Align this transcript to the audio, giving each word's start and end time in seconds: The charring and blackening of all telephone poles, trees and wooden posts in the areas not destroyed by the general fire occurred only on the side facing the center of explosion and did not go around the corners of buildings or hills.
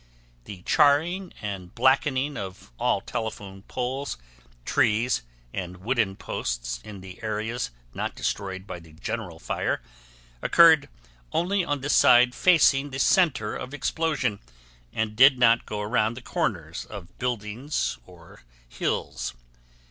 The 0.45 0.63
charring 0.63 1.31
and 1.43 1.75
blackening 1.75 2.35
of 2.35 2.71
all 2.79 3.01
telephone 3.01 3.61
poles, 3.67 4.17
trees 4.65 5.21
and 5.53 5.77
wooden 5.77 6.15
posts 6.15 6.79
in 6.83 7.01
the 7.01 7.21
areas 7.21 7.69
not 7.93 8.15
destroyed 8.15 8.65
by 8.65 8.79
the 8.79 8.93
general 8.93 9.37
fire 9.37 9.79
occurred 10.41 10.89
only 11.31 11.63
on 11.63 11.81
the 11.81 11.89
side 11.91 12.33
facing 12.33 12.89
the 12.89 12.97
center 12.97 13.55
of 13.55 13.75
explosion 13.75 14.39
and 14.91 15.15
did 15.15 15.37
not 15.37 15.67
go 15.67 15.81
around 15.81 16.15
the 16.17 16.21
corners 16.23 16.83
of 16.85 17.15
buildings 17.19 17.99
or 18.07 18.41
hills. 18.67 19.35